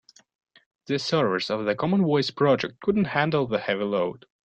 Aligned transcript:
The 0.87 0.97
servers 0.97 1.51
of 1.51 1.65
the 1.65 1.75
common 1.75 2.01
voice 2.01 2.31
project 2.31 2.79
couldn't 2.79 3.03
handle 3.05 3.45
the 3.45 3.59
heavy 3.59 3.83
load. 3.83 4.25